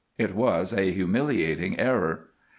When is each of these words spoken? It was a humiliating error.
It 0.17 0.33
was 0.33 0.73
a 0.73 0.89
humiliating 0.91 1.79
error. 1.79 2.29